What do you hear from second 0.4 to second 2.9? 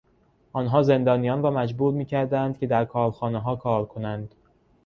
آنها زندانیان را مجبور میکردند که در